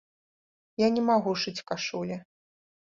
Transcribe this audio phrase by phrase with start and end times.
[0.85, 2.23] Я не магу шыць кашулі.